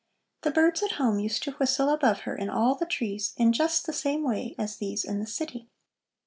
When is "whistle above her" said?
1.51-2.35